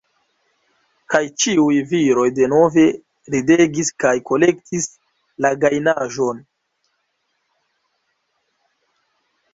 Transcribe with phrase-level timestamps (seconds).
[1.13, 2.85] Kaj ĉiuj viroj denove
[3.35, 4.89] ridegis kaj kolektis
[5.47, 6.41] la gajnaĵon.